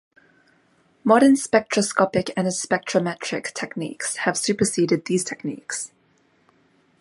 Modern 1.03 1.35
spectroscopic 1.35 2.31
and 2.35 2.47
spectrometric 2.47 3.53
techniques 3.53 4.15
have 4.15 4.35
superseded 4.35 5.05
these 5.05 5.23
techniques. 5.23 5.91